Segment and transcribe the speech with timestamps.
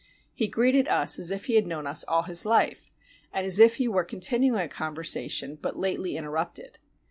[0.33, 2.89] He greeted us as if he had known us all his life,
[3.31, 6.79] and as if he were continuing a conversation but lately interrupted.